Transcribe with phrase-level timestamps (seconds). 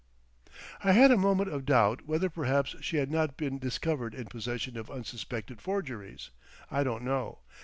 [0.83, 4.75] I had a moment of doubt whether perhaps she had not been discovered in possession
[4.75, 6.31] of unsuspected forgeries.
[6.71, 7.41] I don't know.